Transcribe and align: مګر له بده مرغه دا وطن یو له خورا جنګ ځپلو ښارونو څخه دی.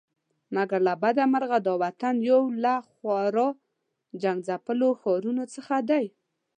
مګر 0.55 0.79
له 0.87 0.93
بده 1.01 1.23
مرغه 1.33 1.57
دا 1.67 1.73
وطن 1.83 2.15
یو 2.29 2.41
له 2.63 2.73
خورا 2.89 3.49
جنګ 4.21 4.39
ځپلو 4.47 4.89
ښارونو 5.01 5.43
څخه 5.53 5.75
دی. 5.89 6.05